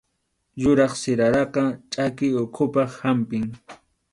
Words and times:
Yuraq 0.61 0.93
siraraqa 1.01 1.63
chʼaki 1.91 2.27
uhupaq 2.41 2.91
hampim 3.03 3.45